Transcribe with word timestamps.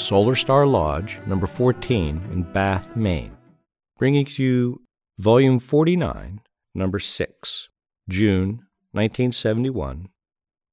Solar 0.00 0.34
Star 0.34 0.66
Lodge, 0.66 1.20
number 1.26 1.46
14 1.46 2.22
in 2.32 2.42
Bath, 2.54 2.96
Maine, 2.96 3.36
bringing 3.98 4.26
you 4.30 4.80
Volume 5.18 5.58
49, 5.58 6.40
number 6.74 6.98
6, 6.98 7.68
June 8.08 8.48
1971, 8.92 10.08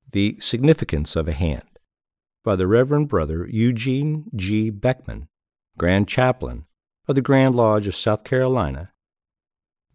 The 0.10 0.38
Significance 0.40 1.18
of 1.18 1.28
a 1.28 1.34
Hand, 1.34 1.80
by 2.46 2.56
the 2.56 2.68
Reverend 2.68 3.10
Brother 3.10 3.46
Eugene 3.46 4.32
G. 4.34 4.70
Beckman, 4.70 5.28
Grand 5.78 6.08
Chaplain 6.08 6.66
of 7.08 7.16
the 7.16 7.22
Grand 7.22 7.54
Lodge 7.54 7.86
of 7.86 7.96
South 7.96 8.24
Carolina. 8.24 8.94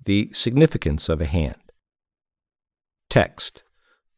The 0.05 0.31
Significance 0.35 1.09
of 1.09 1.23
a 1.23 1.27
Hand. 1.27 1.73
Text 3.09 3.65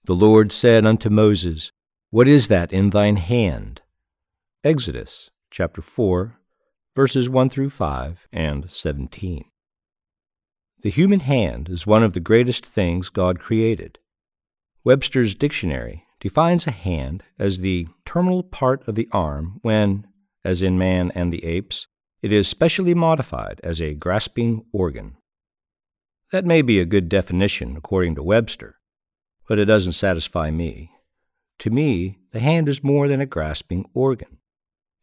The 0.04 0.14
Lord 0.14 0.50
said 0.50 0.84
unto 0.84 1.08
Moses, 1.08 1.70
What 2.10 2.26
is 2.26 2.48
that 2.48 2.72
in 2.72 2.90
thine 2.90 3.16
hand? 3.16 3.80
Exodus 4.64 5.30
chapter 5.50 5.82
4, 5.82 6.38
verses 6.96 7.28
1 7.28 7.50
through 7.50 7.68
5 7.68 8.26
and 8.32 8.70
17. 8.70 9.44
The 10.80 10.88
human 10.88 11.20
hand 11.20 11.68
is 11.68 11.86
one 11.86 12.02
of 12.02 12.14
the 12.14 12.20
greatest 12.20 12.64
things 12.64 13.10
God 13.10 13.38
created. 13.38 13.98
Webster's 14.82 15.34
dictionary 15.34 16.06
defines 16.18 16.66
a 16.66 16.70
hand 16.70 17.24
as 17.38 17.58
the 17.58 17.88
terminal 18.06 18.42
part 18.42 18.88
of 18.88 18.94
the 18.94 19.06
arm 19.12 19.58
when, 19.60 20.06
as 20.46 20.62
in 20.62 20.78
man 20.78 21.12
and 21.14 21.30
the 21.30 21.44
apes, 21.44 21.86
it 22.22 22.32
is 22.32 22.48
specially 22.48 22.94
modified 22.94 23.60
as 23.62 23.82
a 23.82 23.92
grasping 23.92 24.64
organ. 24.72 25.18
That 26.32 26.46
may 26.46 26.62
be 26.62 26.80
a 26.80 26.86
good 26.86 27.10
definition 27.10 27.76
according 27.76 28.14
to 28.14 28.22
Webster, 28.22 28.76
but 29.46 29.58
it 29.58 29.66
doesn't 29.66 29.92
satisfy 29.92 30.50
me. 30.50 30.90
To 31.58 31.68
me, 31.68 32.20
the 32.32 32.40
hand 32.40 32.66
is 32.66 32.82
more 32.82 33.08
than 33.08 33.20
a 33.20 33.26
grasping 33.26 33.84
organ. 33.92 34.38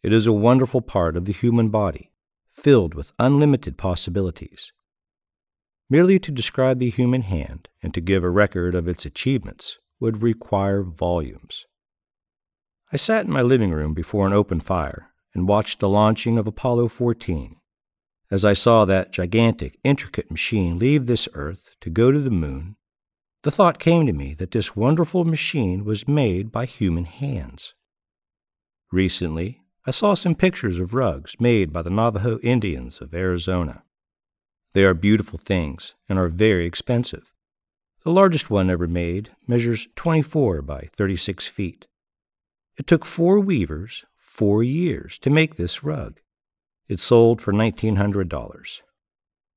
It 0.03 0.11
is 0.13 0.25
a 0.25 0.33
wonderful 0.33 0.81
part 0.81 1.15
of 1.15 1.25
the 1.25 1.33
human 1.33 1.69
body, 1.69 2.11
filled 2.49 2.95
with 2.95 3.13
unlimited 3.19 3.77
possibilities. 3.77 4.73
Merely 5.89 6.17
to 6.19 6.31
describe 6.31 6.79
the 6.79 6.89
human 6.89 7.21
hand 7.21 7.69
and 7.83 7.93
to 7.93 8.01
give 8.01 8.23
a 8.23 8.29
record 8.29 8.73
of 8.73 8.87
its 8.87 9.05
achievements 9.05 9.77
would 9.99 10.23
require 10.23 10.81
volumes. 10.81 11.65
I 12.91 12.97
sat 12.97 13.25
in 13.25 13.31
my 13.31 13.41
living 13.41 13.71
room 13.71 13.93
before 13.93 14.25
an 14.25 14.33
open 14.33 14.59
fire 14.59 15.11
and 15.33 15.47
watched 15.47 15.79
the 15.79 15.89
launching 15.89 16.37
of 16.37 16.47
Apollo 16.47 16.89
14. 16.89 17.57
As 18.31 18.43
I 18.43 18.53
saw 18.53 18.85
that 18.85 19.11
gigantic, 19.11 19.77
intricate 19.83 20.31
machine 20.31 20.79
leave 20.79 21.05
this 21.05 21.27
earth 21.33 21.75
to 21.81 21.89
go 21.89 22.11
to 22.11 22.19
the 22.19 22.31
moon, 22.31 22.75
the 23.43 23.51
thought 23.51 23.79
came 23.79 24.05
to 24.07 24.13
me 24.13 24.33
that 24.35 24.51
this 24.51 24.75
wonderful 24.75 25.25
machine 25.25 25.83
was 25.83 26.07
made 26.07 26.51
by 26.51 26.65
human 26.65 27.05
hands. 27.05 27.73
Recently, 28.91 29.60
I 29.85 29.91
saw 29.91 30.13
some 30.13 30.35
pictures 30.35 30.79
of 30.79 30.93
rugs 30.93 31.35
made 31.39 31.73
by 31.73 31.81
the 31.81 31.89
Navajo 31.89 32.37
Indians 32.39 33.01
of 33.01 33.15
Arizona. 33.15 33.83
They 34.73 34.83
are 34.83 34.93
beautiful 34.93 35.39
things 35.39 35.95
and 36.07 36.19
are 36.19 36.27
very 36.27 36.65
expensive. 36.65 37.33
The 38.03 38.11
largest 38.11 38.49
one 38.49 38.69
ever 38.69 38.87
made 38.87 39.31
measures 39.47 39.87
24 39.95 40.61
by 40.61 40.89
36 40.95 41.47
feet. 41.47 41.87
It 42.77 42.85
took 42.87 43.05
four 43.05 43.39
weavers 43.39 44.05
four 44.31 44.63
years 44.63 45.19
to 45.19 45.29
make 45.29 45.55
this 45.55 45.83
rug. 45.83 46.19
It 46.87 46.99
sold 46.99 47.41
for 47.41 47.51
$1,900. 47.51 48.81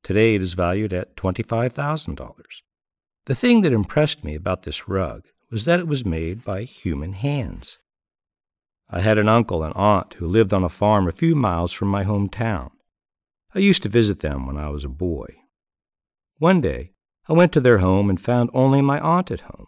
Today 0.03 0.35
it 0.35 0.43
is 0.43 0.55
valued 0.55 0.93
at 0.93 1.17
$25,000. 1.17 2.45
The 3.27 3.35
thing 3.35 3.61
that 3.61 3.73
impressed 3.73 4.25
me 4.25 4.35
about 4.35 4.65
this 4.65 4.89
rug 4.89 5.25
was 5.51 5.65
that 5.65 5.81
it 5.81 5.87
was 5.87 6.05
made 6.05 6.45
by 6.45 6.65
human 6.65 7.13
hands. 7.13 7.79
I 8.95 9.01
had 9.01 9.19
an 9.19 9.29
uncle 9.29 9.65
and 9.65 9.75
aunt 9.75 10.15
who 10.15 10.29
lived 10.29 10.53
on 10.53 10.63
a 10.63 10.69
farm 10.69 11.09
a 11.09 11.13
few 11.13 11.35
miles 11.35 11.73
from 11.73 11.89
my 11.89 12.05
hometown. 12.05 12.71
I 13.53 13.59
used 13.59 13.83
to 13.83 13.89
visit 13.89 14.21
them 14.21 14.47
when 14.47 14.57
I 14.57 14.69
was 14.69 14.85
a 14.85 14.89
boy. 14.89 15.35
One 16.39 16.61
day, 16.61 16.93
I 17.29 17.33
went 17.33 17.53
to 17.55 17.61
their 17.61 17.79
home 17.79 18.09
and 18.09 18.21
found 18.21 18.51
only 18.55 18.83
my 18.83 19.01
aunt 19.01 19.33
at 19.33 19.41
home. 19.41 19.67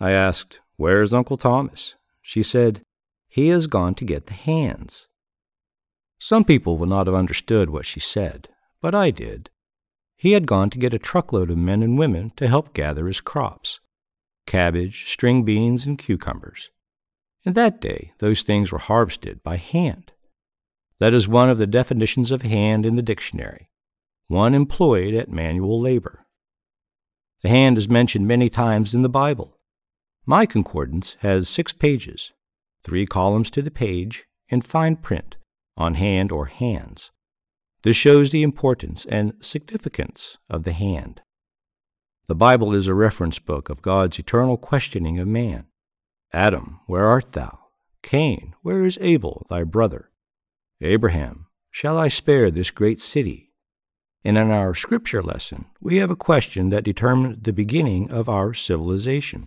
I 0.00 0.12
asked, 0.12 0.60
Where's 0.76 1.12
Uncle 1.12 1.36
Thomas? 1.36 1.96
She 2.22 2.42
said, 2.42 2.80
He 3.28 3.48
has 3.48 3.66
gone 3.66 3.94
to 3.96 4.06
get 4.06 4.26
the 4.26 4.34
hands. 4.34 5.08
Some 6.18 6.44
people 6.44 6.78
would 6.78 6.88
not 6.88 7.06
have 7.06 7.14
understood 7.14 7.68
what 7.68 7.84
she 7.84 8.00
said, 8.00 8.48
but 8.80 8.94
I 8.94 9.10
did. 9.10 9.50
He 10.16 10.32
had 10.32 10.46
gone 10.46 10.70
to 10.70 10.78
get 10.78 10.94
a 10.94 10.98
truckload 10.98 11.50
of 11.50 11.58
men 11.58 11.82
and 11.82 11.98
women 11.98 12.32
to 12.36 12.48
help 12.48 12.72
gather 12.72 13.08
his 13.08 13.20
crops 13.20 13.80
cabbage, 14.46 15.04
string 15.06 15.42
beans, 15.44 15.84
and 15.84 15.98
cucumbers. 15.98 16.70
In 17.44 17.52
that 17.54 17.80
day, 17.80 18.12
those 18.18 18.42
things 18.42 18.72
were 18.72 18.78
harvested 18.78 19.42
by 19.42 19.56
hand. 19.56 20.12
That 20.98 21.14
is 21.14 21.28
one 21.28 21.48
of 21.48 21.58
the 21.58 21.66
definitions 21.66 22.30
of 22.30 22.42
hand 22.42 22.84
in 22.84 22.96
the 22.96 23.02
dictionary, 23.02 23.70
one 24.26 24.54
employed 24.54 25.14
at 25.14 25.30
manual 25.30 25.80
labor. 25.80 26.26
The 27.42 27.48
hand 27.48 27.78
is 27.78 27.88
mentioned 27.88 28.26
many 28.26 28.50
times 28.50 28.94
in 28.94 29.02
the 29.02 29.08
Bible. 29.08 29.58
My 30.26 30.44
concordance 30.44 31.16
has 31.20 31.48
six 31.48 31.72
pages, 31.72 32.32
three 32.82 33.06
columns 33.06 33.48
to 33.50 33.62
the 33.62 33.70
page, 33.70 34.26
in 34.48 34.60
fine 34.60 34.96
print, 34.96 35.36
on 35.76 35.94
hand 35.94 36.32
or 36.32 36.46
hands. 36.46 37.12
This 37.82 37.96
shows 37.96 38.30
the 38.30 38.42
importance 38.42 39.06
and 39.08 39.34
significance 39.40 40.36
of 40.50 40.64
the 40.64 40.72
hand. 40.72 41.22
The 42.26 42.34
Bible 42.34 42.74
is 42.74 42.88
a 42.88 42.94
reference 42.94 43.38
book 43.38 43.70
of 43.70 43.80
God's 43.82 44.18
eternal 44.18 44.56
questioning 44.56 45.18
of 45.18 45.28
man. 45.28 45.66
Adam, 46.32 46.80
where 46.86 47.06
art 47.06 47.32
thou? 47.32 47.58
Cain, 48.02 48.54
where 48.62 48.84
is 48.84 48.98
Abel, 49.00 49.46
thy 49.48 49.64
brother? 49.64 50.10
Abraham, 50.80 51.46
shall 51.70 51.96
I 51.98 52.08
spare 52.08 52.50
this 52.50 52.70
great 52.70 53.00
city? 53.00 53.52
And 54.24 54.36
in 54.36 54.50
our 54.50 54.74
scripture 54.74 55.22
lesson, 55.22 55.66
we 55.80 55.96
have 55.96 56.10
a 56.10 56.16
question 56.16 56.68
that 56.70 56.84
determined 56.84 57.44
the 57.44 57.52
beginning 57.52 58.10
of 58.10 58.28
our 58.28 58.52
civilization. 58.52 59.46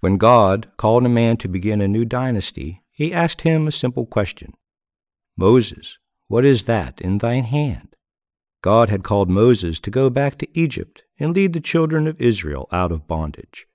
When 0.00 0.16
God 0.16 0.70
called 0.76 1.04
a 1.06 1.08
man 1.08 1.38
to 1.38 1.48
begin 1.48 1.80
a 1.80 1.88
new 1.88 2.04
dynasty, 2.04 2.82
he 2.90 3.12
asked 3.12 3.42
him 3.42 3.66
a 3.66 3.72
simple 3.72 4.06
question 4.06 4.54
Moses, 5.36 5.98
what 6.28 6.44
is 6.44 6.64
that 6.64 7.00
in 7.00 7.18
thine 7.18 7.44
hand? 7.44 7.96
God 8.62 8.90
had 8.90 9.02
called 9.02 9.28
Moses 9.28 9.80
to 9.80 9.90
go 9.90 10.08
back 10.08 10.38
to 10.38 10.58
Egypt 10.58 11.02
and 11.18 11.34
lead 11.34 11.52
the 11.52 11.60
children 11.60 12.06
of 12.06 12.20
Israel 12.20 12.68
out 12.70 12.92
of 12.92 13.08
bondage. 13.08 13.66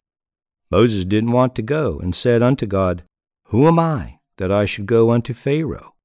Moses 0.72 1.06
didn't 1.06 1.31
want 1.31 1.56
to 1.56 1.62
go, 1.62 2.00
and 2.00 2.16
said 2.16 2.44
unto 2.44 2.66
God, 2.66 3.03
Who 3.46 3.68
am 3.68 3.80
I, 3.80 4.19
that 4.38 4.52
I 4.52 4.66
should 4.66 4.85
go 4.85 5.12
unto 5.12 5.34
Pharaoh? 5.34 5.96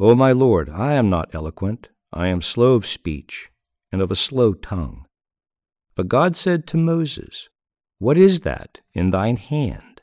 O 0.00 0.14
my 0.14 0.32
Lord, 0.32 0.70
I 0.70 0.94
am 0.94 1.10
not 1.10 1.34
eloquent, 1.34 1.90
I 2.12 2.28
am 2.28 2.40
slow 2.40 2.74
of 2.74 2.86
speech, 2.86 3.50
and 3.92 4.00
of 4.00 4.10
a 4.10 4.16
slow 4.16 4.54
tongue. 4.54 5.06
But 5.94 6.08
God 6.08 6.36
said 6.36 6.66
to 6.68 6.76
Moses, 6.76 7.48
What 7.98 8.16
is 8.16 8.40
that 8.40 8.80
in 8.94 9.10
thine 9.10 9.36
hand? 9.36 10.00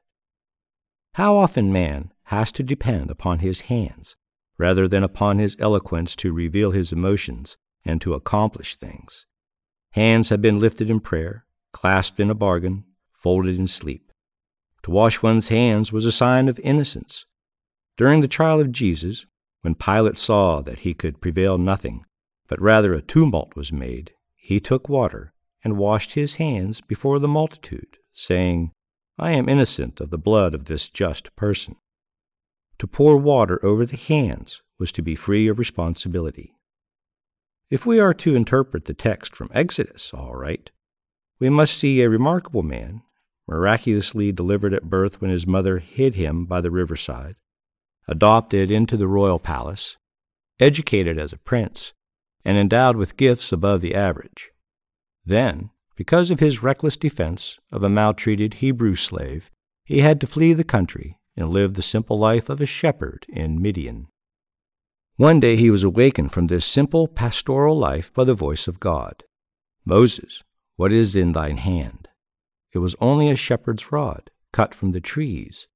How 1.13 1.36
often 1.36 1.72
man 1.72 2.12
has 2.25 2.51
to 2.51 2.63
depend 2.63 3.10
upon 3.10 3.40
his 3.40 3.62
hands, 3.62 4.16
rather 4.58 4.88
than 4.88 5.04
upon 5.04 5.40
his 5.40 5.56
eloquence 5.60 6.16
to 6.18 6.34
reveal 6.34 6.72
his 6.72 6.92
emotions 6.92 7.58
and 7.84 8.01
to 8.01 8.13
accomplish 8.13 8.75
things. 8.75 9.25
Hands 9.92 10.28
have 10.30 10.42
been 10.42 10.60
lifted 10.60 10.90
in 10.90 11.00
prayer, 11.00 11.46
clasped 11.72 12.19
in 12.19 12.30
a 12.30 12.36
bargain, 12.36 12.84
folded 13.25 13.57
in 13.57 13.66
sleep. 13.66 14.12
To 14.83 14.92
wash 14.92 15.24
one's 15.24 15.48
hands 15.48 15.92
was 15.92 16.06
a 16.06 16.12
sign 16.12 16.48
of 16.48 16.60
innocence. 16.60 17.25
During 17.98 18.22
the 18.22 18.27
trial 18.27 18.62
of 18.62 18.72
Jesus, 18.72 19.25
when 19.62 19.74
Pilate 19.74 20.19
saw 20.19 20.62
that 20.62 20.81
he 20.81 20.94
could 20.94 21.22
prevail 21.22 21.57
nothing, 21.57 22.06
but 22.48 22.62
rather 22.62 22.94
a 22.94 23.01
tumult 23.01 23.56
was 23.56 23.72
made, 23.72 24.12
he 24.36 24.60
took 24.60 24.88
water 24.88 25.33
and 25.63 25.75
washed 25.75 26.13
his 26.13 26.36
hands 26.36 26.81
before 26.81 27.18
the 27.18 27.27
multitude, 27.27 27.98
saying, 28.13 28.72
I 29.18 29.31
am 29.31 29.50
innocent 29.50 30.00
of 30.00 30.12
the 30.12 30.19
blood 30.19 30.54
of 30.54 30.66
this 30.66 30.88
just 30.88 31.36
person. 31.36 31.77
To 32.77 32.86
pour 32.86 33.18
water 33.18 33.60
over 33.66 33.88
the 33.88 33.98
hands 33.98 34.62
was 34.77 34.92
to 34.92 35.01
be 35.01 35.16
free 35.16 35.48
of 35.48 35.57
responsibility. 35.57 36.54
If 37.72 37.88
we 37.88 38.00
are 38.00 38.13
to 38.13 38.36
interpret 38.36 38.86
the 38.86 38.94
text 38.94 39.36
from 39.36 39.50
Exodus 39.51 40.13
all 40.13 40.36
right, 40.36 40.69
we 41.39 41.50
must 41.50 41.75
see 41.75 42.04
a 42.04 42.10
remarkable 42.10 42.62
man 42.62 43.01
miraculously 43.47 44.31
delivered 44.31 44.74
at 44.74 44.89
birth 44.89 45.21
when 45.21 45.31
his 45.31 45.45
mother 45.45 45.80
hid 45.80 46.15
him 46.15 46.45
by 46.45 46.62
the 46.62 46.71
riverside, 46.71 47.36
adopted 48.07 48.71
into 48.71 48.97
the 48.97 49.07
royal 49.07 49.39
palace, 49.39 49.97
educated 50.59 51.18
as 51.19 51.33
a 51.33 51.38
prince, 51.38 51.94
and 52.44 52.57
endowed 52.57 52.95
with 52.95 53.18
gifts 53.18 53.51
above 53.51 53.81
the 53.81 53.95
average. 53.95 54.51
Then, 55.25 55.71
because 55.95 56.30
of 56.30 56.39
his 56.39 56.62
reckless 56.62 56.97
defense 56.97 57.59
of 57.71 57.83
a 57.83 57.89
maltreated 57.89 58.56
Hebrew 58.56 58.95
slave, 58.95 59.50
he 59.86 60.01
had 60.01 60.19
to 60.21 60.27
flee 60.27 60.53
the 60.53 60.63
country 60.63 61.19
and 61.38 61.50
live 61.50 61.74
the 61.74 61.81
simple 61.81 62.18
life 62.18 62.50
of 62.50 62.62
a 62.62 62.65
shepherd 62.65 63.25
in 63.30 63.62
Midian. 63.62 64.07
One 65.18 65.39
day 65.39 65.56
he 65.56 65.69
was 65.69 65.83
awakened 65.83 66.31
from 66.31 66.48
this 66.48 66.65
simple 66.65 67.07
pastoral 67.07 67.77
life 67.77 68.13
by 68.13 68.25
the 68.25 68.33
voice 68.33 68.68
of 68.68 68.80
God 68.80 69.24
Moses, 69.86 70.41
what 70.75 70.91
is 70.91 71.15
in 71.15 71.33
thine 71.33 71.57
hand? 71.57 72.09
It 72.75 72.80
was 72.80 72.95
only 73.00 73.30
a 73.30 73.38
shepherd's 73.38 73.89
rod, 73.89 74.31
cut 74.51 74.75
from 74.75 74.92
the 74.92 75.00
trees. 75.00 75.69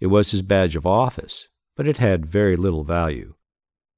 It 0.00 0.06
was 0.06 0.30
his 0.30 0.40
badge 0.40 0.74
of 0.74 0.86
office, 0.86 1.50
but 1.76 1.86
it 1.86 1.98
had 1.98 2.24
very 2.24 2.56
little 2.56 2.82
value. 2.82 3.34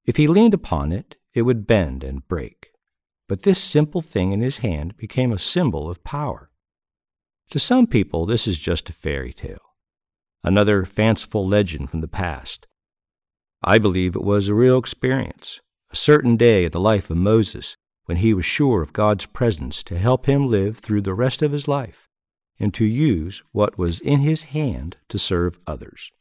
If 0.06 0.16
he 0.16 0.26
leaned 0.26 0.52
upon 0.52 0.90
it, 0.90 1.14
it 1.34 1.42
would 1.42 1.68
bend 1.68 2.02
and 2.02 2.26
break. 2.26 2.72
But 3.28 3.42
this 3.42 3.62
simple 3.62 4.00
thing 4.00 4.32
in 4.32 4.40
his 4.40 4.58
hand 4.58 4.96
became 4.96 5.32
a 5.32 5.38
symbol 5.38 5.88
of 5.88 6.02
power. 6.02 6.50
To 7.50 7.60
some 7.60 7.86
people, 7.86 8.26
this 8.26 8.48
is 8.48 8.58
just 8.58 8.90
a 8.90 8.92
fairy 8.92 9.32
tale, 9.32 9.76
another 10.42 10.84
fanciful 10.84 11.46
legend 11.46 11.90
from 11.90 12.00
the 12.00 12.08
past. 12.08 12.66
I 13.62 13.78
believe 13.78 14.16
it 14.16 14.24
was 14.24 14.48
a 14.48 14.54
real 14.54 14.78
experience, 14.78 15.60
a 15.90 15.96
certain 15.96 16.36
day 16.36 16.64
in 16.64 16.72
the 16.72 16.80
life 16.80 17.08
of 17.08 17.18
Moses 17.18 17.76
when 18.06 18.16
he 18.16 18.34
was 18.34 18.44
sure 18.44 18.82
of 18.82 18.92
God's 18.92 19.26
presence 19.26 19.84
to 19.84 19.96
help 19.96 20.26
him 20.26 20.48
live 20.48 20.78
through 20.78 21.02
the 21.02 21.14
rest 21.14 21.40
of 21.40 21.52
his 21.52 21.68
life 21.68 22.08
and 22.62 22.72
to 22.72 22.84
use 22.84 23.42
what 23.50 23.76
was 23.76 23.98
in 24.00 24.20
his 24.20 24.44
hand 24.44 24.96
to 25.08 25.18
serve 25.18 25.58
others. 25.66 26.12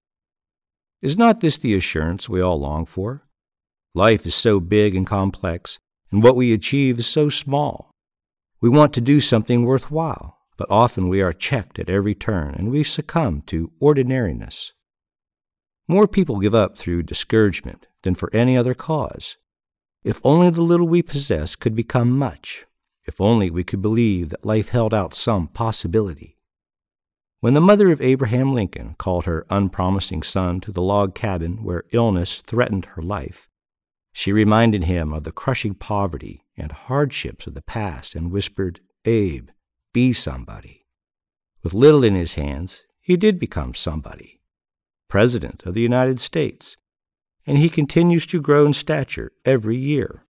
Is 1.02 1.16
not 1.16 1.40
this 1.40 1.58
the 1.58 1.76
assurance 1.76 2.28
we 2.28 2.42
all 2.42 2.60
long 2.60 2.86
for? 2.86 3.24
Life 3.94 4.26
is 4.26 4.34
so 4.34 4.60
big 4.60 4.96
and 4.96 5.06
complex, 5.06 5.78
and 6.12 6.24
what 6.24 6.36
we 6.36 6.52
achieve 6.52 6.98
is 6.98 7.08
so 7.08 7.30
small. 7.30 7.92
We 8.60 8.70
want 8.70 8.94
to 8.94 9.02
do 9.02 9.22
something 9.22 9.66
worthwhile, 9.66 10.40
but 10.58 10.70
often 10.70 11.10
we 11.10 11.22
are 11.22 11.32
checked 11.32 11.78
at 11.78 11.90
every 11.90 12.16
turn 12.16 12.56
and 12.56 12.72
we 12.72 12.84
succumb 12.84 13.44
to 13.48 13.72
ordinariness. 13.80 14.74
More 15.88 16.08
people 16.08 16.40
give 16.40 16.56
up 16.56 16.78
through 16.78 17.04
discouragement 17.04 17.86
than 18.02 18.16
for 18.16 18.34
any 18.34 18.58
other 18.58 18.74
cause. 18.74 19.38
If 20.04 20.22
only 20.24 20.50
the 20.50 20.62
little 20.62 20.88
we 20.88 21.04
possess 21.04 21.56
could 21.56 21.76
become 21.76 22.18
much, 22.18 22.66
if 23.12 23.20
only 23.20 23.52
we 23.52 23.62
could 23.62 23.82
believe 23.82 24.30
that 24.30 24.46
life 24.46 24.70
held 24.70 24.94
out 24.94 25.14
some 25.14 25.46
possibility. 25.46 26.38
When 27.42 27.54
the 27.56 27.60
mother 27.60 27.92
of 27.92 28.00
Abraham 28.00 28.54
Lincoln 28.54 28.96
called 28.98 29.26
her 29.26 29.46
unpromising 29.50 30.24
son 30.24 30.62
to 30.62 30.72
the 30.72 30.82
log 30.82 31.14
cabin 31.14 31.62
where 31.62 31.84
illness 31.92 32.38
threatened 32.38 32.86
her 32.86 33.02
life, 33.02 33.50
she 34.14 34.32
reminded 34.32 34.86
him 34.86 35.12
of 35.12 35.26
the 35.26 35.34
crushing 35.34 35.74
poverty 35.74 36.46
and 36.56 36.72
hardships 36.72 37.48
of 37.48 37.54
the 37.54 37.62
past 37.62 38.16
and 38.16 38.32
whispered, 38.32 38.80
Abe, 39.04 39.50
be 39.94 40.14
somebody. 40.14 40.86
With 41.64 41.74
little 41.74 42.06
in 42.06 42.16
his 42.16 42.36
hands, 42.36 42.86
he 43.02 43.18
did 43.18 43.40
become 43.40 43.74
somebody 43.74 44.40
President 45.10 45.66
of 45.66 45.74
the 45.74 45.82
United 45.82 46.22
States, 46.22 46.78
and 47.46 47.58
he 47.58 47.68
continues 47.68 48.26
to 48.28 48.40
grow 48.40 48.66
in 48.66 48.72
stature 48.72 49.34
every 49.44 49.76
year. 49.76 50.24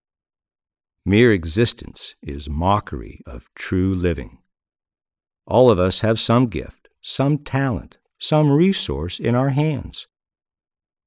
Mere 1.06 1.34
existence 1.34 2.16
is 2.22 2.48
mockery 2.48 3.22
of 3.26 3.50
true 3.56 3.96
living. 3.96 4.38
All 5.48 5.72
of 5.72 5.80
us 5.80 6.02
have 6.02 6.20
some 6.20 6.46
gift, 6.46 6.90
some 7.02 7.40
talent, 7.40 7.98
some 8.20 8.52
resource 8.52 9.20
in 9.20 9.34
our 9.34 9.50
hands. 9.50 10.08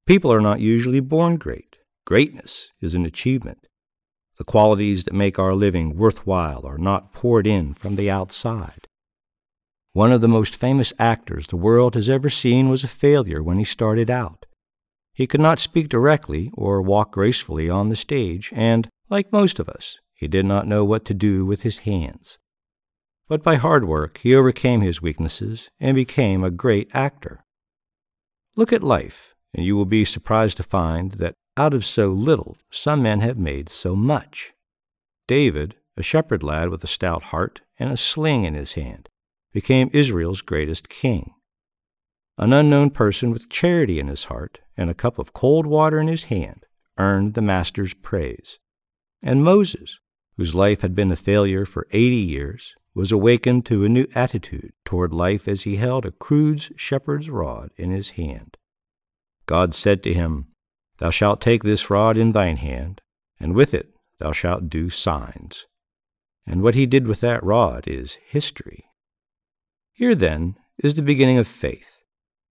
People 0.04 0.32
are 0.32 0.40
not 0.40 0.58
usually 0.58 0.98
born 0.98 1.36
great. 1.36 1.76
Greatness 2.04 2.72
is 2.80 2.94
an 2.96 3.06
achievement. 3.06 3.68
The 4.36 4.44
qualities 4.44 5.04
that 5.04 5.14
make 5.14 5.38
our 5.38 5.54
living 5.54 5.96
worthwhile 5.96 6.66
are 6.66 6.76
not 6.76 7.12
poured 7.12 7.46
in 7.46 7.72
from 7.72 7.94
the 7.94 8.10
outside. 8.10 8.88
One 9.92 10.10
of 10.10 10.20
the 10.20 10.26
most 10.26 10.56
famous 10.56 10.92
actors 10.98 11.46
the 11.46 11.56
world 11.56 11.94
has 11.94 12.10
ever 12.10 12.28
seen 12.28 12.68
was 12.68 12.82
a 12.82 12.88
failure 12.88 13.44
when 13.44 13.58
he 13.58 13.64
started 13.64 14.10
out. 14.10 14.44
He 15.12 15.28
could 15.28 15.40
not 15.40 15.60
speak 15.60 15.88
directly 15.88 16.50
or 16.54 16.82
walk 16.82 17.12
gracefully 17.12 17.70
on 17.70 17.90
the 17.90 17.96
stage, 17.96 18.50
and, 18.52 18.88
like 19.14 19.30
most 19.30 19.60
of 19.60 19.68
us, 19.68 20.00
he 20.12 20.26
did 20.26 20.44
not 20.44 20.66
know 20.66 20.84
what 20.84 21.04
to 21.04 21.14
do 21.14 21.46
with 21.46 21.62
his 21.62 21.86
hands. 21.90 22.36
But 23.28 23.44
by 23.44 23.54
hard 23.54 23.84
work, 23.86 24.18
he 24.18 24.34
overcame 24.34 24.80
his 24.80 25.00
weaknesses 25.00 25.70
and 25.78 25.94
became 25.94 26.42
a 26.42 26.50
great 26.50 26.90
actor. 26.92 27.44
Look 28.56 28.72
at 28.72 28.82
life, 28.82 29.36
and 29.54 29.64
you 29.64 29.76
will 29.76 29.84
be 29.84 30.04
surprised 30.04 30.56
to 30.56 30.64
find 30.64 31.12
that 31.12 31.36
out 31.56 31.74
of 31.74 31.84
so 31.84 32.08
little, 32.08 32.56
some 32.72 33.04
men 33.04 33.20
have 33.20 33.38
made 33.38 33.68
so 33.68 33.94
much. 33.94 34.52
David, 35.28 35.76
a 35.96 36.02
shepherd 36.02 36.42
lad 36.42 36.70
with 36.70 36.82
a 36.82 36.88
stout 36.88 37.22
heart 37.30 37.60
and 37.78 37.92
a 37.92 37.96
sling 37.96 38.42
in 38.42 38.54
his 38.54 38.74
hand, 38.74 39.08
became 39.52 39.90
Israel's 39.92 40.42
greatest 40.42 40.88
king. 40.88 41.34
An 42.36 42.52
unknown 42.52 42.90
person 42.90 43.30
with 43.30 43.48
charity 43.48 44.00
in 44.00 44.08
his 44.08 44.24
heart 44.24 44.58
and 44.76 44.90
a 44.90 45.00
cup 45.04 45.20
of 45.20 45.32
cold 45.32 45.66
water 45.66 46.00
in 46.00 46.08
his 46.08 46.24
hand 46.24 46.66
earned 46.98 47.34
the 47.34 47.42
master's 47.42 47.94
praise. 47.94 48.58
And 49.26 49.42
Moses, 49.42 50.00
whose 50.36 50.54
life 50.54 50.82
had 50.82 50.94
been 50.94 51.10
a 51.10 51.16
failure 51.16 51.64
for 51.64 51.86
eighty 51.92 52.16
years, 52.16 52.74
was 52.94 53.10
awakened 53.10 53.64
to 53.66 53.82
a 53.82 53.88
new 53.88 54.06
attitude 54.14 54.74
toward 54.84 55.14
life 55.14 55.48
as 55.48 55.62
he 55.62 55.76
held 55.76 56.04
a 56.04 56.12
crude 56.12 56.78
shepherd's 56.78 57.30
rod 57.30 57.70
in 57.78 57.90
his 57.90 58.10
hand. 58.10 58.58
God 59.46 59.74
said 59.74 60.02
to 60.02 60.12
him, 60.12 60.48
Thou 60.98 61.08
shalt 61.08 61.40
take 61.40 61.62
this 61.62 61.88
rod 61.88 62.18
in 62.18 62.32
thine 62.32 62.58
hand, 62.58 63.00
and 63.40 63.54
with 63.54 63.72
it 63.72 63.94
thou 64.18 64.32
shalt 64.32 64.68
do 64.68 64.90
signs. 64.90 65.66
And 66.46 66.62
what 66.62 66.74
he 66.74 66.84
did 66.84 67.06
with 67.06 67.20
that 67.20 67.42
rod 67.42 67.88
is 67.88 68.18
history. 68.26 68.84
Here, 69.94 70.14
then, 70.14 70.56
is 70.82 70.94
the 70.94 71.02
beginning 71.02 71.38
of 71.38 71.48
faith, 71.48 71.98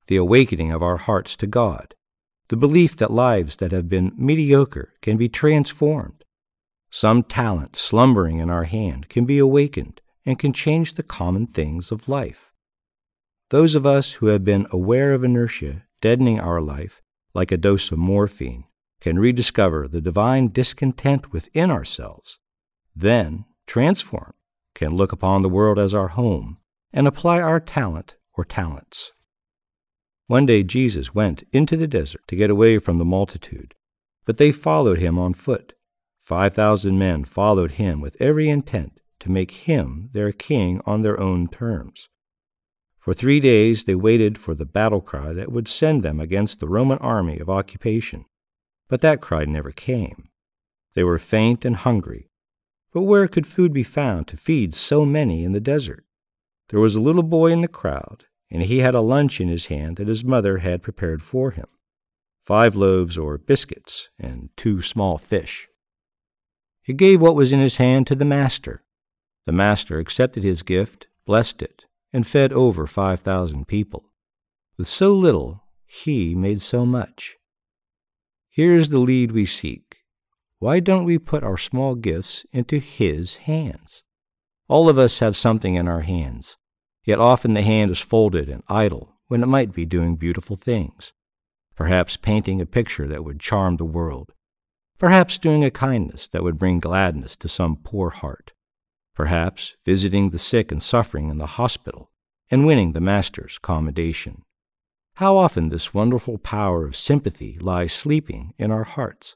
the 0.08 0.16
awakening 0.16 0.72
of 0.72 0.82
our 0.82 0.98
hearts 0.98 1.36
to 1.36 1.46
God, 1.46 1.94
the 2.48 2.58
belief 2.58 2.96
that 2.96 3.12
lives 3.12 3.58
that 3.58 3.72
have 3.72 3.88
been 3.88 4.12
mediocre 4.18 4.94
can 5.02 5.18
be 5.18 5.30
transformed. 5.30 6.24
Some 6.96 7.24
talent 7.24 7.76
slumbering 7.76 8.38
in 8.38 8.52
our 8.52 8.66
hand 8.66 9.10
can 9.10 9.26
be 9.26 9.40
awakened 9.40 10.00
and 10.28 10.38
can 10.38 10.54
change 10.54 10.94
the 10.94 11.02
common 11.02 11.48
things 11.48 11.92
of 11.92 12.08
life. 12.08 12.54
Those 13.50 13.74
of 13.74 13.84
us 13.84 14.14
who 14.14 14.28
have 14.28 14.44
been 14.46 14.68
aware 14.70 15.12
of 15.14 15.24
inertia 15.24 15.86
deadening 16.02 16.40
our 16.40 16.62
life 16.62 17.02
like 17.34 17.52
a 17.52 17.58
dose 17.58 17.92
of 17.92 17.98
morphine, 17.98 18.66
can 19.02 19.18
rediscover 19.18 19.88
the 19.88 20.02
divine 20.02 20.50
discontent 20.50 21.34
within 21.34 21.72
ourselves, 21.72 22.38
then, 22.96 23.46
transform, 23.66 24.34
can 24.76 24.96
look 24.96 25.12
upon 25.12 25.42
the 25.42 25.50
world 25.50 25.80
as 25.80 25.96
our 25.96 26.10
home 26.10 26.60
and 26.92 27.08
apply 27.08 27.42
our 27.42 27.60
talent 27.60 28.18
or 28.34 28.46
talents. 28.46 29.14
One 30.28 30.46
day 30.46 30.62
Jesus 30.62 31.16
went 31.16 31.44
into 31.52 31.76
the 31.76 31.88
desert 31.88 32.22
to 32.28 32.36
get 32.36 32.52
away 32.52 32.78
from 32.78 33.00
the 33.00 33.06
multitude, 33.06 33.74
but 34.26 34.38
they 34.38 34.52
followed 34.52 35.00
him 35.00 35.18
on 35.18 35.34
foot. 35.34 35.74
Five 36.24 36.54
thousand 36.54 36.98
men 36.98 37.26
followed 37.26 37.74
him 37.74 38.00
with 38.00 38.16
every 38.18 38.48
intent 38.48 39.02
to 39.20 39.30
make 39.30 39.52
him 39.52 40.10
their 40.14 40.32
king 40.32 40.80
on 40.86 41.02
their 41.02 41.20
own 41.20 41.50
terms. 41.50 42.08
For 42.98 43.14
three 43.14 43.42
days 43.42 43.84
they 43.84 43.96
waited 43.96 44.38
for 44.38 44.56
the 44.56 44.66
battle 44.66 45.02
cry 45.02 45.34
that 45.34 45.52
would 45.52 45.68
send 45.68 46.02
them 46.02 46.22
against 46.22 46.62
the 46.62 46.68
Roman 46.70 46.98
army 47.00 47.40
of 47.40 47.50
occupation. 47.50 48.24
But 48.88 49.02
that 49.02 49.20
cry 49.20 49.44
never 49.44 49.72
came. 49.72 50.30
They 50.94 51.04
were 51.04 51.20
faint 51.20 51.66
and 51.66 51.76
hungry. 51.76 52.30
But 52.94 53.02
where 53.02 53.28
could 53.28 53.46
food 53.46 53.74
be 53.74 53.84
found 53.84 54.30
to 54.30 54.38
feed 54.38 54.74
so 54.74 55.06
many 55.06 55.44
in 55.44 55.52
the 55.52 55.60
desert? 55.60 56.06
There 56.70 56.80
was 56.80 56.96
a 56.96 57.02
little 57.02 57.24
boy 57.24 57.52
in 57.52 57.60
the 57.60 57.68
crowd, 57.68 58.28
and 58.50 58.64
he 58.64 58.78
had 58.78 58.96
a 58.96 59.02
lunch 59.02 59.42
in 59.42 59.50
his 59.50 59.66
hand 59.66 59.98
that 59.98 60.08
his 60.08 60.24
mother 60.24 60.60
had 60.60 60.82
prepared 60.84 61.22
for 61.22 61.52
him 61.52 61.68
five 62.42 62.78
loaves 62.78 63.18
or 63.18 63.38
biscuits 63.38 64.10
and 64.18 64.50
two 64.56 64.82
small 64.82 65.18
fish. 65.18 65.68
He 66.84 66.94
gave 66.94 67.22
what 67.22 67.36
was 67.36 67.52
in 67.52 67.60
his 67.60 67.78
hand 67.78 68.08
to 68.08 68.16
the 68.16 68.26
master. 68.26 68.84
The 69.46 69.52
master 69.52 70.00
accepted 70.00 70.44
his 70.44 70.64
gift, 70.64 71.08
blessed 71.26 71.62
it, 71.62 71.86
and 72.12 72.28
fed 72.28 72.54
over 72.54 72.86
5,000 72.86 73.68
people. 73.68 74.12
With 74.78 74.88
so 74.88 75.14
little, 75.14 75.64
he 75.86 76.36
made 76.36 76.62
so 76.62 76.86
much. 76.86 77.38
Here 78.50 78.76
is 78.76 78.90
the 78.90 79.00
lead 79.00 79.32
we 79.32 79.46
seek. 79.46 80.04
Why 80.60 80.80
don't 80.80 81.06
we 81.06 81.18
put 81.18 81.44
our 81.44 81.58
small 81.58 81.96
gifts 81.96 82.46
into 82.54 82.80
His 82.80 83.38
hands? 83.38 84.04
All 84.70 84.88
of 84.88 84.98
us 84.98 85.20
have 85.20 85.36
something 85.36 85.76
in 85.76 85.88
our 85.88 86.02
hands, 86.02 86.56
yet 87.04 87.20
often 87.20 87.54
the 87.54 87.64
hand 87.64 87.92
is 87.92 88.00
folded 88.00 88.48
and 88.48 88.64
idle 88.70 89.18
when 89.28 89.44
it 89.44 89.48
might 89.48 89.74
be 89.74 89.86
doing 89.86 90.16
beautiful 90.16 90.56
things. 90.56 91.12
Perhaps 91.76 92.16
painting 92.18 92.62
a 92.62 92.66
picture 92.66 93.08
that 93.08 93.26
would 93.26 93.40
charm 93.40 93.78
the 93.78 93.86
world. 93.86 94.32
Perhaps 94.98 95.38
doing 95.38 95.64
a 95.64 95.72
kindness 95.72 96.28
that 96.30 96.44
would 96.44 96.58
bring 96.58 96.80
gladness 96.80 97.36
to 97.38 97.48
some 97.48 97.78
poor 97.78 98.10
heart 98.10 98.54
perhaps 99.14 99.76
visiting 99.86 100.30
the 100.30 100.40
sick 100.40 100.72
and 100.72 100.82
suffering 100.82 101.30
in 101.30 101.38
the 101.38 101.46
hospital 101.46 102.10
and 102.50 102.66
winning 102.66 102.94
the 102.94 103.02
Master's 103.02 103.58
commendation. 103.60 104.44
How 105.16 105.38
often 105.38 105.70
this 105.70 105.94
wonderful 105.94 106.40
power 106.40 106.86
of 106.86 106.96
sympathy 106.96 107.58
lies 107.60 107.94
sleeping 107.94 108.54
in 108.58 108.72
our 108.72 108.84
hearts. 108.84 109.36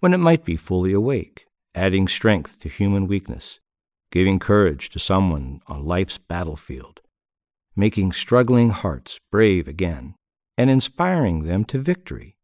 when 0.00 0.12
it 0.12 0.18
might 0.18 0.44
be 0.44 0.54
fully 0.54 0.92
awake, 0.92 1.46
adding 1.74 2.06
strength 2.06 2.58
to 2.58 2.68
human 2.68 3.06
weakness, 3.06 3.58
giving 4.10 4.38
courage 4.38 4.90
to 4.90 4.98
someone 4.98 5.62
on 5.66 5.86
life's 5.86 6.18
battlefield, 6.18 7.00
making 7.74 8.12
struggling 8.12 8.68
hearts 8.68 9.18
brave 9.30 9.66
again, 9.66 10.14
and 10.58 10.68
inspiring 10.68 11.44
them 11.44 11.64
to 11.64 11.78
victory. 11.78 12.36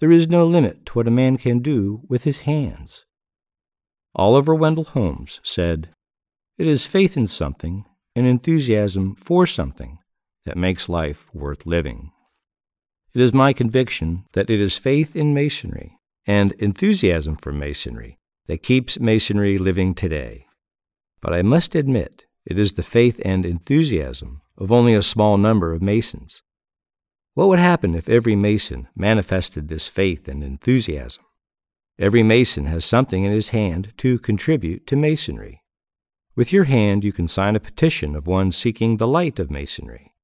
There 0.00 0.12
is 0.12 0.28
no 0.28 0.46
limit 0.46 0.86
to 0.86 0.92
what 0.92 1.08
a 1.08 1.12
man 1.12 1.36
can 1.38 1.58
do 1.58 2.02
with 2.08 2.24
his 2.24 2.42
hands. 2.42 3.04
Oliver 4.14 4.54
Wendell 4.54 4.84
Holmes 4.84 5.40
said, 5.42 5.90
It 6.56 6.66
is 6.66 6.86
faith 6.86 7.16
in 7.16 7.26
something 7.26 7.84
and 8.14 8.26
enthusiasm 8.26 9.16
for 9.16 9.46
something 9.46 9.98
that 10.44 10.56
makes 10.56 10.88
life 10.88 11.28
worth 11.34 11.66
living. 11.66 12.12
It 13.12 13.20
is 13.20 13.34
my 13.34 13.52
conviction 13.52 14.24
that 14.32 14.50
it 14.50 14.60
is 14.60 14.78
faith 14.78 15.16
in 15.16 15.34
Masonry 15.34 15.98
and 16.26 16.52
enthusiasm 16.52 17.36
for 17.36 17.52
Masonry 17.52 18.18
that 18.46 18.62
keeps 18.62 19.00
Masonry 19.00 19.58
living 19.58 19.94
today. 19.94 20.46
But 21.20 21.32
I 21.32 21.42
must 21.42 21.74
admit, 21.74 22.26
it 22.46 22.58
is 22.58 22.74
the 22.74 22.82
faith 22.82 23.20
and 23.24 23.44
enthusiasm 23.44 24.42
of 24.56 24.70
only 24.70 24.94
a 24.94 25.02
small 25.02 25.36
number 25.36 25.72
of 25.72 25.82
Masons. 25.82 26.42
What 27.38 27.50
would 27.50 27.60
happen 27.60 27.94
if 27.94 28.08
every 28.08 28.34
Mason 28.34 28.88
manifested 28.96 29.68
this 29.68 29.86
faith 29.86 30.26
and 30.26 30.42
enthusiasm? 30.42 31.22
Every 31.96 32.24
Mason 32.24 32.66
has 32.66 32.84
something 32.84 33.22
in 33.22 33.30
his 33.30 33.50
hand 33.50 33.92
to 33.98 34.18
contribute 34.18 34.88
to 34.88 34.96
Masonry. 34.96 35.62
With 36.34 36.52
your 36.52 36.64
hand, 36.64 37.04
you 37.04 37.12
can 37.12 37.28
sign 37.28 37.54
a 37.54 37.60
petition 37.60 38.16
of 38.16 38.26
one 38.26 38.50
seeking 38.50 38.96
the 38.96 39.06
light 39.06 39.38
of 39.38 39.52
Masonry. 39.52 40.14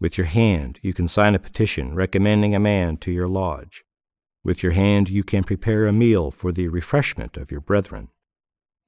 With 0.00 0.18
your 0.18 0.26
hand, 0.26 0.80
you 0.82 0.92
can 0.92 1.06
sign 1.06 1.36
a 1.36 1.38
petition 1.38 1.94
recommending 1.94 2.56
a 2.56 2.58
man 2.58 2.96
to 2.96 3.12
your 3.12 3.28
lodge. 3.28 3.84
With 4.42 4.60
your 4.60 4.72
hand, 4.72 5.08
you 5.08 5.22
can 5.22 5.44
prepare 5.44 5.86
a 5.86 5.92
meal 5.92 6.32
for 6.32 6.50
the 6.50 6.66
refreshment 6.66 7.36
of 7.36 7.52
your 7.52 7.60
brethren. 7.60 8.08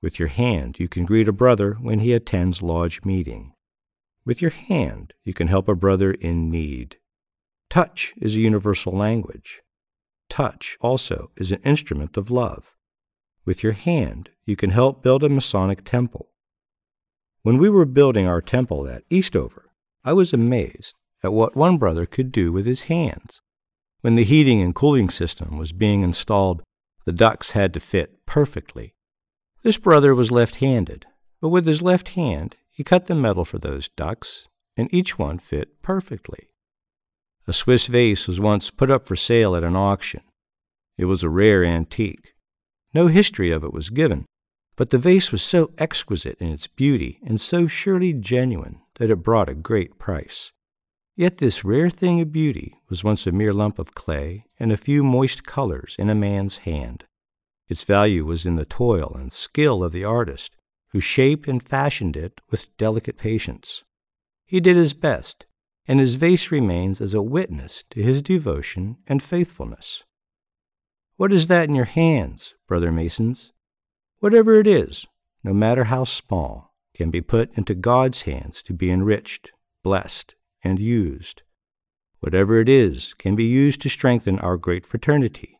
With 0.03 0.19
your 0.19 0.27
hand, 0.27 0.81
you 0.81 0.89
can 0.89 1.05
greet 1.05 1.29
a 1.29 1.33
brother 1.33 1.75
when 1.75 2.01
he 2.01 2.15
attends 2.15 2.63
lodge 2.63 3.05
meeting. 3.05 3.53
With 4.25 4.43
your 4.43 4.51
hand, 4.51 5.15
you 5.23 5.33
can 5.33 5.47
help 5.47 5.69
a 5.69 5.77
brother 5.77 6.11
in 6.11 6.51
need. 6.51 6.97
Touch 7.71 8.13
is 8.21 8.35
a 8.35 8.41
universal 8.41 8.93
language. 8.93 9.63
Touch 10.29 10.77
also 10.81 11.31
is 11.37 11.53
an 11.53 11.61
instrument 11.65 12.17
of 12.17 12.29
love. 12.29 12.75
With 13.45 13.63
your 13.63 13.75
hand, 13.75 14.31
you 14.45 14.57
can 14.57 14.71
help 14.71 15.05
build 15.05 15.23
a 15.23 15.29
Masonic 15.29 15.85
temple. 15.85 16.31
When 17.43 17.59
we 17.59 17.71
were 17.71 17.85
building 17.85 18.27
our 18.27 18.41
temple 18.43 18.89
at 18.89 19.05
Eastover, 19.09 19.71
I 20.05 20.13
was 20.15 20.33
amazed 20.33 20.97
at 21.23 21.33
what 21.33 21.55
one 21.55 21.79
brother 21.79 22.07
could 22.07 22.33
do 22.33 22.51
with 22.51 22.67
his 22.67 22.85
hands. 22.85 23.41
When 24.01 24.17
the 24.17 24.25
heating 24.25 24.61
and 24.61 24.75
cooling 24.75 25.09
system 25.09 25.57
was 25.57 25.73
being 25.73 26.03
installed, 26.03 26.63
the 27.07 27.13
ducts 27.13 27.53
had 27.53 27.73
to 27.75 27.81
fit 27.81 28.27
perfectly. 28.27 28.95
This 29.63 29.79
brother 29.79 30.13
was 30.13 30.33
left 30.33 30.57
handed, 30.57 31.07
but 31.41 31.51
with 31.51 31.67
his 31.67 31.83
left 31.83 32.11
hand 32.11 32.57
he 32.69 32.83
cut 32.83 33.07
the 33.07 33.15
metal 33.15 33.45
for 33.45 33.59
those 33.59 33.91
ducts, 33.91 34.49
and 34.77 34.93
each 34.93 35.21
one 35.21 35.39
fit 35.39 35.83
perfectly. 35.83 36.50
A 37.51 37.53
Swiss 37.53 37.89
vase 37.89 38.29
was 38.29 38.39
once 38.39 38.71
put 38.71 38.93
up 38.93 39.09
for 39.09 39.17
sale 39.17 39.57
at 39.57 39.65
an 39.65 39.75
auction. 39.75 40.21
It 40.97 41.07
was 41.07 41.25
a 41.25 41.29
rare 41.29 41.65
antique. 41.65 42.33
No 42.95 43.09
history 43.09 43.51
of 43.51 43.65
it 43.65 43.73
was 43.73 43.91
given, 43.91 44.25
but 44.77 44.91
the 44.91 44.99
vase 44.99 45.33
was 45.33 45.43
so 45.43 45.73
exquisite 45.77 46.41
in 46.41 46.47
its 46.47 46.69
beauty 46.69 47.19
and 47.27 47.41
so 47.41 47.67
surely 47.67 48.13
genuine 48.13 48.83
that 49.01 49.11
it 49.11 49.25
brought 49.25 49.49
a 49.49 49.57
great 49.57 49.99
price. 49.99 50.53
Yet 51.17 51.39
this 51.39 51.65
rare 51.65 51.91
thing 51.91 52.21
of 52.21 52.31
beauty 52.31 52.79
was 52.89 53.03
once 53.03 53.27
a 53.27 53.33
mere 53.33 53.53
lump 53.53 53.81
of 53.81 53.97
clay 53.97 54.45
and 54.61 54.71
a 54.71 54.77
few 54.77 55.03
moist 55.03 55.43
colors 55.43 55.97
in 55.99 56.09
a 56.09 56.15
man's 56.15 56.59
hand. 56.59 57.03
Its 57.69 57.83
value 57.83 58.25
was 58.25 58.47
in 58.47 58.55
the 58.55 58.65
toil 58.65 59.17
and 59.19 59.33
skill 59.33 59.83
of 59.83 59.91
the 59.91 60.05
artist, 60.05 60.55
who 60.91 61.01
shaped 61.01 61.49
and 61.49 61.65
fashioned 61.65 62.17
it 62.17 62.41
with 62.49 62.77
delicate 62.77 63.19
patience. 63.19 63.83
He 64.47 64.61
did 64.61 64.77
his 64.77 64.95
best, 64.95 65.47
and 65.91 65.99
his 65.99 66.15
vase 66.15 66.53
remains 66.53 67.01
as 67.01 67.15
a 67.15 67.21
witness 67.21 67.83
to 67.91 68.01
his 68.01 68.23
devotion 68.23 68.97
and 69.09 69.21
faithfulness. 69.21 70.05
What 71.17 71.33
is 71.33 71.49
that 71.49 71.69
in 71.69 71.75
your 71.75 71.85
hands, 71.85 72.55
brother 72.69 72.93
Masons? 72.93 73.51
Whatever 74.21 74.61
it 74.61 74.69
is, 74.69 75.09
no 75.43 75.53
matter 75.53 75.83
how 75.83 76.05
small, 76.05 76.77
can 76.95 77.11
be 77.11 77.21
put 77.21 77.53
into 77.59 77.75
God's 77.75 78.23
hands 78.23 78.63
to 78.63 78.73
be 78.73 78.89
enriched, 78.89 79.51
blessed, 79.83 80.37
and 80.63 80.79
used. 80.79 81.43
Whatever 82.21 82.61
it 82.61 82.69
is 82.69 83.13
can 83.15 83.35
be 83.35 83.47
used 83.47 83.81
to 83.81 83.89
strengthen 83.89 84.39
our 84.39 84.57
great 84.57 84.87
fraternity. 84.87 85.59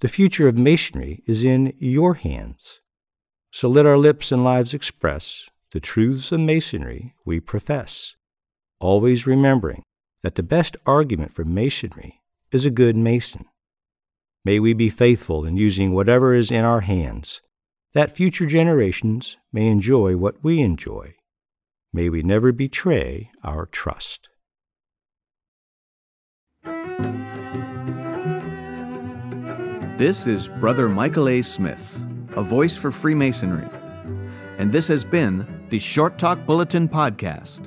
The 0.00 0.08
future 0.08 0.46
of 0.46 0.58
Masonry 0.58 1.22
is 1.26 1.42
in 1.42 1.72
your 1.78 2.16
hands. 2.16 2.80
So 3.50 3.70
let 3.70 3.86
our 3.86 3.96
lips 3.96 4.30
and 4.30 4.44
lives 4.44 4.74
express 4.74 5.48
the 5.72 5.80
truths 5.80 6.32
of 6.32 6.40
Masonry 6.40 7.14
we 7.24 7.40
profess, 7.40 8.14
always 8.80 9.26
remembering 9.26 9.82
that 10.22 10.34
the 10.34 10.42
best 10.42 10.76
argument 10.86 11.32
for 11.32 11.44
Masonry 11.44 12.20
is 12.52 12.66
a 12.66 12.70
good 12.70 12.96
Mason. 12.96 13.44
May 14.44 14.58
we 14.58 14.72
be 14.72 14.88
faithful 14.88 15.44
in 15.44 15.56
using 15.56 15.92
whatever 15.92 16.34
is 16.34 16.50
in 16.50 16.64
our 16.64 16.80
hands, 16.80 17.42
that 17.92 18.16
future 18.16 18.46
generations 18.46 19.36
may 19.52 19.66
enjoy 19.66 20.16
what 20.16 20.42
we 20.42 20.60
enjoy 20.60 21.14
May 21.92 22.10
we 22.10 22.22
never 22.22 22.52
betray 22.52 23.30
our 23.42 23.64
trust. 23.64 24.28
This 29.96 30.26
is 30.26 30.48
Brother 30.60 30.88
Michael 30.88 31.28
A. 31.28 31.42
Smith, 31.42 32.04
a 32.36 32.42
voice 32.42 32.76
for 32.76 32.90
Freemasonry. 32.90 33.68
And 34.58 34.70
this 34.70 34.86
has 34.88 35.02
been 35.02 35.46
the 35.70 35.78
Short 35.78 36.18
Talk 36.18 36.44
Bulletin 36.44 36.88
Podcast, 36.88 37.66